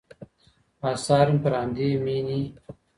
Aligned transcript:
آثار 0.91 1.25
مې 1.33 1.39
پر 1.43 1.53
همدې 1.59 1.87
مینې 2.05 2.41